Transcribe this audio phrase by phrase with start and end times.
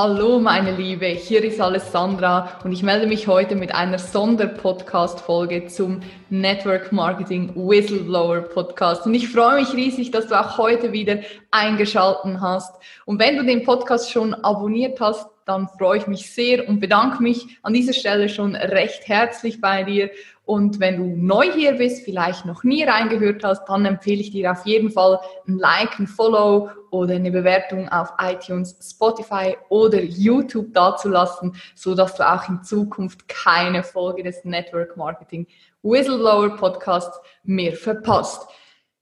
[0.00, 6.02] Hallo meine Liebe, hier ist Alessandra und ich melde mich heute mit einer Sonderpodcast-Folge zum
[6.30, 9.06] Network Marketing Whistleblower Podcast.
[9.06, 11.18] Und ich freue mich riesig, dass du auch heute wieder
[11.50, 12.76] eingeschalten hast.
[13.06, 17.22] Und wenn du den Podcast schon abonniert hast, dann freue ich mich sehr und bedanke
[17.22, 20.10] mich an dieser Stelle schon recht herzlich bei dir.
[20.44, 24.52] Und wenn du neu hier bist, vielleicht noch nie reingehört hast, dann empfehle ich dir
[24.52, 30.74] auf jeden Fall ein Like, ein Follow oder eine Bewertung auf iTunes, Spotify oder YouTube
[30.74, 35.46] dazulassen, so dass du auch in Zukunft keine Folge des Network Marketing
[35.82, 38.48] Whistleblower Podcasts mehr verpasst.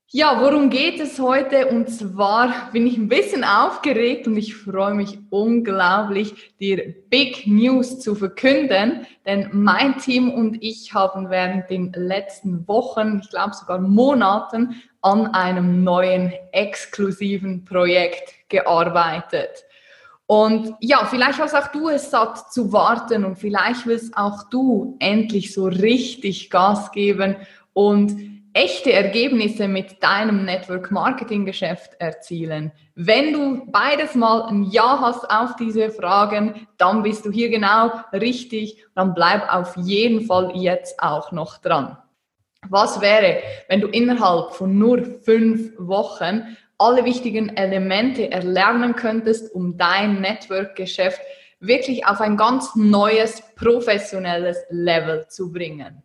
[0.09, 1.67] Ja, worum geht es heute?
[1.67, 7.99] Und zwar bin ich ein bisschen aufgeregt und ich freue mich unglaublich, dir Big News
[7.99, 13.79] zu verkünden, denn mein Team und ich haben während den letzten Wochen, ich glaube sogar
[13.79, 19.65] Monaten, an einem neuen exklusiven Projekt gearbeitet.
[20.25, 24.95] Und ja, vielleicht hast auch du es satt zu warten und vielleicht willst auch du
[24.99, 27.35] endlich so richtig Gas geben
[27.73, 32.71] und echte Ergebnisse mit deinem Network Marketing Geschäft erzielen.
[32.95, 37.91] Wenn du beides mal ein Ja hast auf diese Fragen, dann bist du hier genau
[38.11, 38.83] richtig.
[38.95, 41.99] Dann bleib auf jeden Fall jetzt auch noch dran.
[42.67, 49.77] Was wäre, wenn du innerhalb von nur fünf Wochen alle wichtigen Elemente erlernen könntest, um
[49.77, 51.21] dein Network-Geschäft
[51.59, 56.01] wirklich auf ein ganz neues, professionelles Level zu bringen?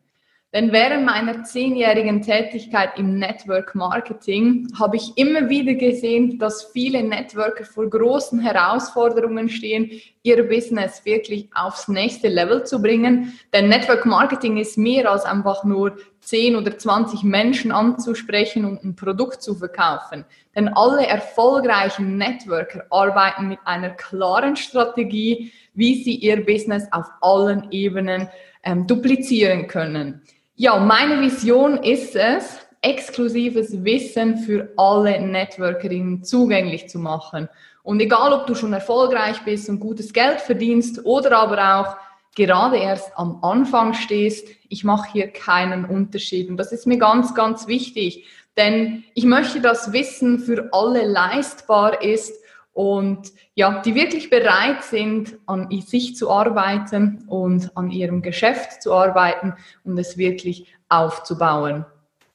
[0.55, 7.03] Denn während meiner zehnjährigen Tätigkeit im Network Marketing habe ich immer wieder gesehen, dass viele
[7.03, 9.91] Networker vor großen Herausforderungen stehen,
[10.22, 13.33] ihr Business wirklich aufs nächste Level zu bringen.
[13.55, 18.94] Denn Network Marketing ist mehr als einfach nur 10 oder 20 Menschen anzusprechen und ein
[18.94, 20.27] Produkt zu verkaufen.
[20.55, 27.69] Denn alle erfolgreichen Networker arbeiten mit einer klaren Strategie, wie sie ihr Business auf allen
[27.71, 28.28] Ebenen
[28.65, 30.21] ähm, duplizieren können.
[30.62, 37.49] Ja, meine Vision ist es, exklusives Wissen für alle Networkerinnen zugänglich zu machen.
[37.83, 41.97] Und egal, ob du schon erfolgreich bist und gutes Geld verdienst oder aber auch
[42.37, 46.49] gerade erst am Anfang stehst, ich mache hier keinen Unterschied.
[46.49, 52.05] Und das ist mir ganz, ganz wichtig, denn ich möchte, dass Wissen für alle leistbar
[52.05, 52.41] ist
[52.72, 58.94] und ja, die wirklich bereit sind, an sich zu arbeiten und an ihrem Geschäft zu
[58.94, 61.84] arbeiten und es wirklich aufzubauen.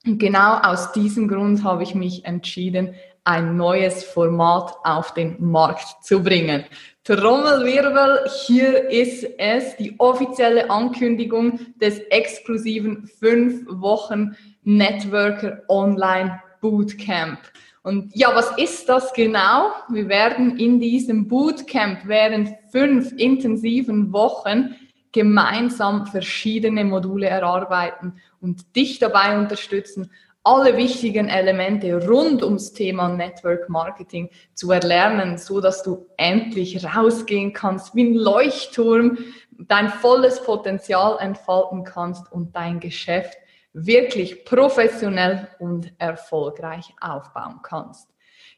[0.06, 6.02] Und genau aus diesem Grund habe ich mich entschieden, ein neues Format auf den Markt
[6.02, 6.64] zu bringen.
[7.04, 17.40] Trommelwirbel, hier ist es, die offizielle Ankündigung des exklusiven 5 Wochen Networker Online Bootcamp.
[17.88, 19.72] Und ja, was ist das genau?
[19.88, 24.76] Wir werden in diesem Bootcamp während fünf intensiven Wochen
[25.14, 30.12] gemeinsam verschiedene Module erarbeiten und dich dabei unterstützen,
[30.44, 37.54] alle wichtigen Elemente rund ums Thema Network Marketing zu erlernen, so dass du endlich rausgehen
[37.54, 39.18] kannst wie ein Leuchtturm,
[39.52, 43.38] dein volles Potenzial entfalten kannst und dein Geschäft
[43.74, 48.10] wirklich professionell und erfolgreich aufbauen kannst.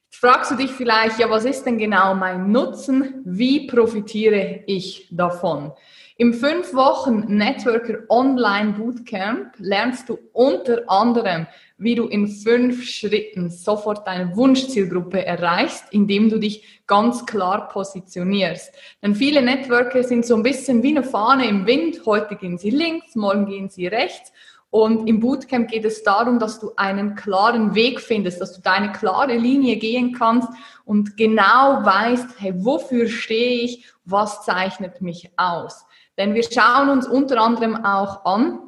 [0.05, 3.21] Jetzt fragst du dich vielleicht, ja, was ist denn genau mein Nutzen?
[3.25, 5.71] Wie profitiere ich davon?
[6.17, 11.47] Im fünf Wochen Networker Online Bootcamp lernst du unter anderem,
[11.77, 18.73] wie du in fünf Schritten sofort deine Wunschzielgruppe erreichst, indem du dich ganz klar positionierst.
[19.01, 22.01] Denn viele Networker sind so ein bisschen wie eine Fahne im Wind.
[22.05, 24.33] Heute gehen sie links, morgen gehen sie rechts.
[24.71, 28.91] Und im Bootcamp geht es darum, dass du einen klaren Weg findest, dass du deine
[28.91, 30.47] klare Linie gehen kannst
[30.85, 35.85] und genau weißt, hey, wofür stehe ich, was zeichnet mich aus.
[36.17, 38.59] Denn wir schauen uns unter anderem auch an,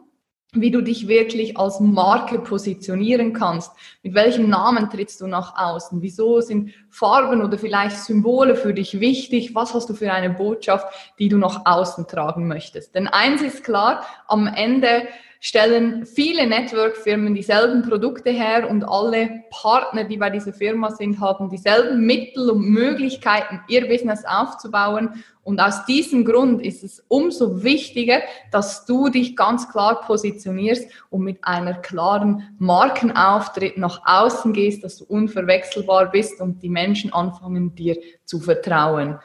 [0.53, 3.71] wie du dich wirklich als Marke positionieren kannst.
[4.03, 6.01] Mit welchem Namen trittst du nach außen?
[6.01, 9.55] Wieso sind Farben oder vielleicht Symbole für dich wichtig?
[9.55, 10.87] Was hast du für eine Botschaft,
[11.19, 12.95] die du nach außen tragen möchtest?
[12.95, 15.07] Denn eins ist klar, am Ende
[15.43, 21.49] stellen viele Network-Firmen dieselben Produkte her und alle Partner, die bei dieser Firma sind, haben
[21.49, 25.23] dieselben Mittel und Möglichkeiten, ihr Business aufzubauen.
[25.43, 28.21] Und aus diesem Grund ist es umso wichtiger,
[28.51, 34.97] dass du dich ganz klar positionierst und mit einer klaren Markenauftritt nach außen gehst, dass
[34.97, 39.17] du unverwechselbar bist und die Menschen anfangen, dir zu vertrauen.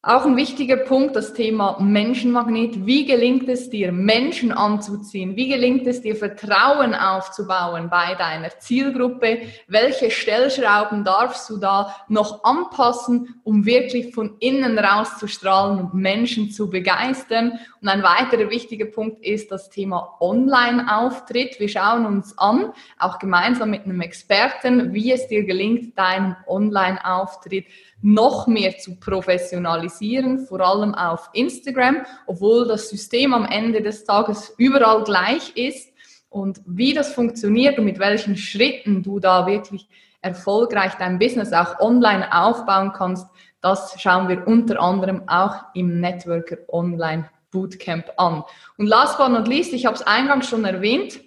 [0.00, 2.86] Auch ein wichtiger Punkt, das Thema Menschenmagnet.
[2.86, 5.34] Wie gelingt es dir, Menschen anzuziehen?
[5.34, 9.40] Wie gelingt es dir, Vertrauen aufzubauen bei deiner Zielgruppe?
[9.66, 16.70] Welche Stellschrauben darfst du da noch anpassen, um wirklich von innen rauszustrahlen und Menschen zu
[16.70, 17.58] begeistern?
[17.82, 21.58] Und ein weiterer wichtiger Punkt ist das Thema Online-Auftritt.
[21.58, 27.66] Wir schauen uns an, auch gemeinsam mit einem Experten, wie es dir gelingt, deinen Online-Auftritt
[28.00, 34.54] noch mehr zu professionalisieren, vor allem auf Instagram, obwohl das System am Ende des Tages
[34.56, 35.92] überall gleich ist.
[36.28, 39.88] Und wie das funktioniert und mit welchen Schritten du da wirklich
[40.20, 43.26] erfolgreich dein Business auch online aufbauen kannst,
[43.60, 48.44] das schauen wir unter anderem auch im Networker Online Bootcamp an.
[48.76, 51.20] Und last but not least, ich habe es eingangs schon erwähnt,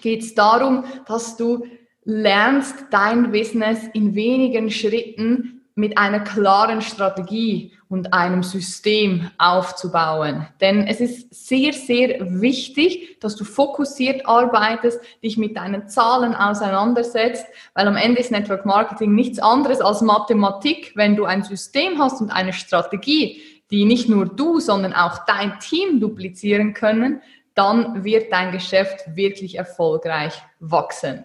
[0.00, 1.66] geht es darum, dass du
[2.04, 10.48] lernst, dein Business in wenigen Schritten mit einer klaren Strategie und einem System aufzubauen.
[10.60, 17.46] Denn es ist sehr, sehr wichtig, dass du fokussiert arbeitest, dich mit deinen Zahlen auseinandersetzt,
[17.74, 20.94] weil am Ende ist Network Marketing nichts anderes als Mathematik.
[20.96, 23.40] Wenn du ein System hast und eine Strategie,
[23.70, 27.22] die nicht nur du, sondern auch dein Team duplizieren können,
[27.54, 31.24] dann wird dein Geschäft wirklich erfolgreich wachsen.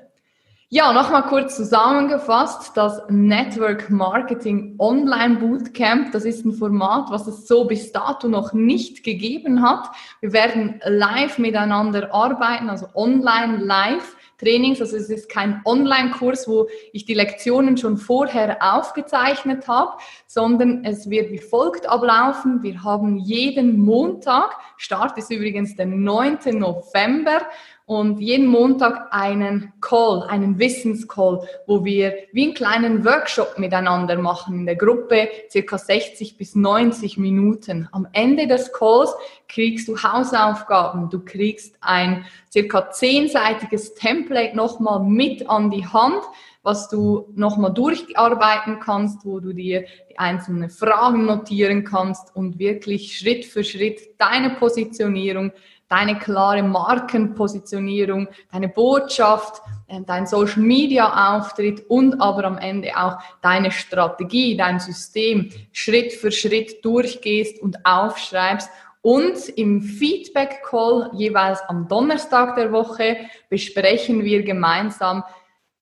[0.75, 7.47] Ja, nochmal kurz zusammengefasst, das Network Marketing Online Bootcamp, das ist ein Format, was es
[7.47, 9.87] so bis dato noch nicht gegeben hat.
[10.19, 14.15] Wir werden live miteinander arbeiten, also online live.
[14.39, 19.93] Trainings, also es ist kein Online-Kurs, wo ich die Lektionen schon vorher aufgezeichnet habe,
[20.27, 22.61] sondern es wird wie folgt ablaufen.
[22.61, 26.39] Wir haben jeden Montag, Start ist übrigens der 9.
[26.57, 27.41] November,
[27.85, 34.59] und jeden Montag einen Call, einen Wissenscall, wo wir wie einen kleinen Workshop miteinander machen
[34.59, 37.89] in der Gruppe, circa 60 bis 90 Minuten.
[37.91, 39.13] Am Ende des Calls
[39.49, 46.23] kriegst du Hausaufgaben, du kriegst ein circa zehnseitiges Template nochmal mit an die Hand,
[46.63, 53.17] was du nochmal durcharbeiten kannst, wo du dir die einzelnen Fragen notieren kannst und wirklich
[53.17, 55.51] Schritt für Schritt deine Positionierung
[55.89, 63.17] deine klare Markenpositionierung, deine Botschaft, äh, dein Social Media Auftritt und aber am Ende auch
[63.41, 68.69] deine Strategie, dein System Schritt für Schritt durchgehst und aufschreibst
[69.03, 73.17] und im Feedback Call jeweils am Donnerstag der Woche
[73.49, 75.25] besprechen wir gemeinsam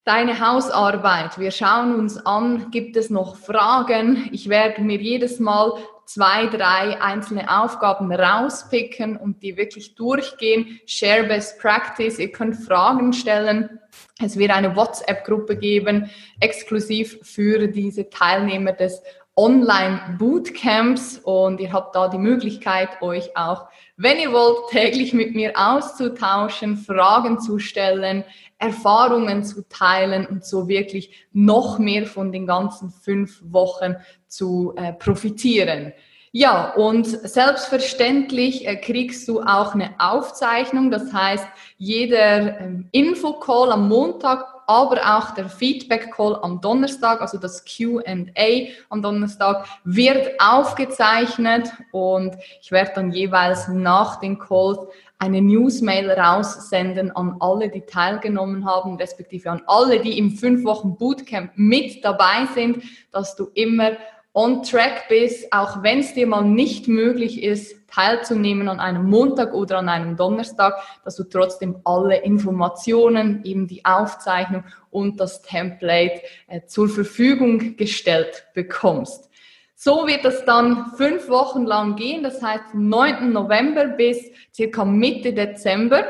[0.03, 1.37] deine Hausarbeit.
[1.37, 4.27] Wir schauen uns an, gibt es noch Fragen?
[4.31, 5.73] Ich werde mir jedes Mal
[6.13, 10.79] zwei, drei einzelne Aufgaben rauspicken und die wirklich durchgehen.
[10.85, 12.19] Share Best Practice.
[12.19, 13.79] Ihr könnt Fragen stellen.
[14.21, 16.09] Es wird eine WhatsApp-Gruppe geben,
[16.39, 19.01] exklusiv für diese Teilnehmer des
[19.37, 25.53] Online-Bootcamps und ihr habt da die Möglichkeit, euch auch, wenn ihr wollt, täglich mit mir
[25.55, 28.25] auszutauschen, Fragen zu stellen,
[28.57, 33.95] Erfahrungen zu teilen und so wirklich noch mehr von den ganzen fünf Wochen
[34.27, 35.93] zu äh, profitieren.
[36.33, 40.89] Ja, und selbstverständlich äh, kriegst du auch eine Aufzeichnung.
[40.89, 41.45] Das heißt,
[41.77, 48.67] jeder ähm, Infocall am Montag aber auch der Feedback Call am Donnerstag, also das QA
[48.89, 54.79] am Donnerstag, wird aufgezeichnet und ich werde dann jeweils nach den Calls
[55.19, 60.95] eine Newsmail raussenden an alle, die teilgenommen haben, respektive an alle, die im fünf Wochen
[60.95, 62.81] Bootcamp mit dabei sind,
[63.11, 63.91] dass du immer
[64.33, 69.53] on track bist, auch wenn es dir mal nicht möglich ist, teilzunehmen an einem Montag
[69.53, 76.21] oder an einem Donnerstag, dass du trotzdem alle Informationen, eben die Aufzeichnung und das Template
[76.47, 79.29] äh, zur Verfügung gestellt bekommst.
[79.75, 83.33] So wird es dann fünf Wochen lang gehen, das heißt vom 9.
[83.33, 84.19] November bis
[84.53, 86.05] circa Mitte Dezember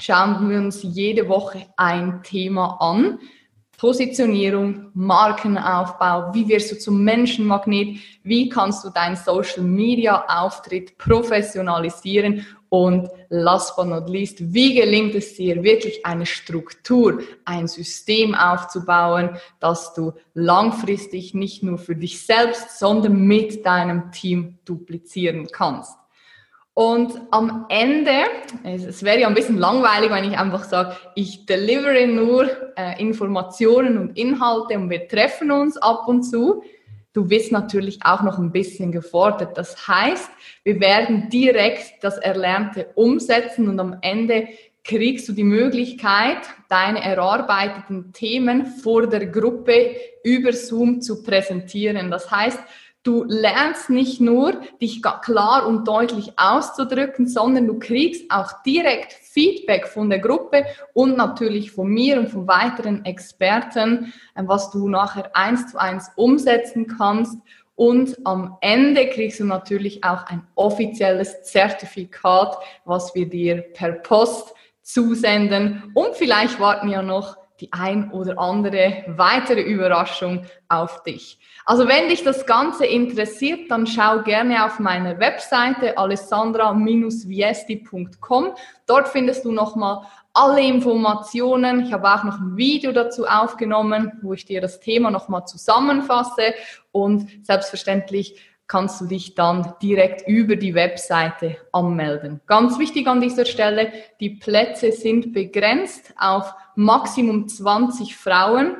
[0.00, 3.18] schauen wir uns jede Woche ein Thema an.
[3.78, 12.46] Positionierung, Markenaufbau, wie wirst du zum Menschenmagnet, wie kannst du deinen Social Media Auftritt professionalisieren
[12.68, 19.36] und last but not least, wie gelingt es dir wirklich eine Struktur, ein System aufzubauen,
[19.60, 25.96] dass du langfristig nicht nur für dich selbst, sondern mit deinem Team duplizieren kannst.
[26.78, 28.12] Und am Ende,
[28.62, 33.96] es wäre ja ein bisschen langweilig, wenn ich einfach sage, ich delivere nur äh, Informationen
[33.96, 36.62] und Inhalte und wir treffen uns ab und zu.
[37.14, 39.56] Du bist natürlich auch noch ein bisschen gefordert.
[39.56, 40.28] Das heißt,
[40.64, 44.48] wir werden direkt das Erlernte umsetzen und am Ende
[44.84, 52.10] kriegst du die Möglichkeit, deine erarbeiteten Themen vor der Gruppe über Zoom zu präsentieren.
[52.10, 52.60] Das heißt,
[53.06, 59.86] Du lernst nicht nur, dich klar und deutlich auszudrücken, sondern du kriegst auch direkt Feedback
[59.86, 65.30] von der Gruppe und natürlich von mir und von weiteren Experten, äh, was du nachher
[65.36, 67.38] eins zu eins umsetzen kannst.
[67.76, 74.52] Und am Ende kriegst du natürlich auch ein offizielles Zertifikat, was wir dir per Post
[74.82, 75.92] zusenden.
[75.94, 81.40] Und vielleicht warten ja noch die ein oder andere weitere Überraschung auf dich.
[81.64, 88.54] Also wenn dich das Ganze interessiert, dann schau gerne auf meine Webseite alessandra-viesti.com.
[88.86, 91.84] Dort findest du nochmal alle Informationen.
[91.86, 96.54] Ich habe auch noch ein Video dazu aufgenommen, wo ich dir das Thema nochmal zusammenfasse
[96.92, 98.36] und selbstverständlich
[98.68, 102.40] kannst du dich dann direkt über die Webseite anmelden.
[102.46, 108.76] Ganz wichtig an dieser Stelle, die Plätze sind begrenzt auf Maximum 20 Frauen,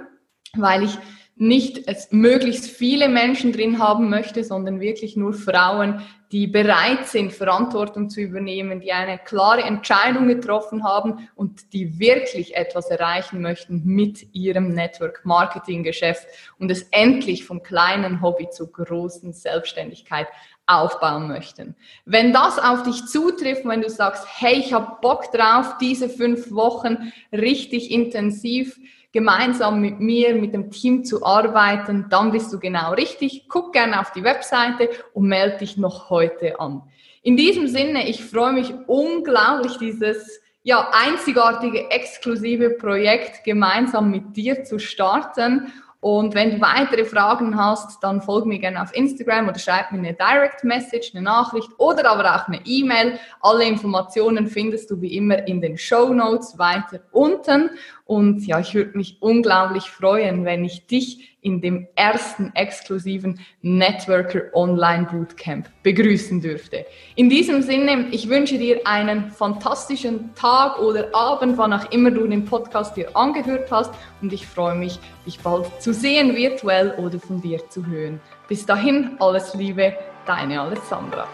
[0.54, 0.98] weil ich
[1.38, 6.00] nicht es möglichst viele Menschen drin haben möchte, sondern wirklich nur Frauen,
[6.32, 12.56] die bereit sind, Verantwortung zu übernehmen, die eine klare Entscheidung getroffen haben und die wirklich
[12.56, 16.26] etwas erreichen möchten mit ihrem Network Marketing Geschäft
[16.58, 20.26] und es endlich vom kleinen Hobby zur großen Selbstständigkeit
[20.66, 21.76] aufbauen möchten.
[22.04, 26.50] Wenn das auf dich zutrifft, wenn du sagst, hey, ich habe Bock drauf, diese fünf
[26.50, 28.78] Wochen richtig intensiv
[29.12, 33.46] gemeinsam mit mir, mit dem Team zu arbeiten, dann bist du genau richtig.
[33.48, 36.82] Guck gerne auf die Webseite und melde dich noch heute an.
[37.22, 44.64] In diesem Sinne, ich freue mich unglaublich, dieses ja, einzigartige, exklusive Projekt gemeinsam mit dir
[44.64, 49.58] zu starten und wenn du weitere Fragen hast, dann folg mir gerne auf Instagram oder
[49.58, 53.18] schreib mir eine Direct Message, eine Nachricht oder aber auch eine E-Mail.
[53.40, 57.70] Alle Informationen findest du wie immer in den Show Notes weiter unten.
[58.06, 64.42] Und ja, ich würde mich unglaublich freuen, wenn ich dich in dem ersten exklusiven Networker
[64.54, 66.86] Online Bootcamp begrüßen dürfte.
[67.16, 72.28] In diesem Sinne, ich wünsche dir einen fantastischen Tag oder Abend, wann auch immer du
[72.28, 73.92] den Podcast dir angehört hast.
[74.22, 78.20] Und ich freue mich, dich bald zu sehen, virtuell oder von dir zu hören.
[78.48, 79.94] Bis dahin, alles Liebe,
[80.26, 81.26] deine Alessandra.